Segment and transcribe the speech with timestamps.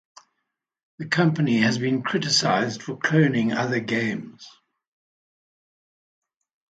[0.97, 4.49] The company has been criticised for cloning other games.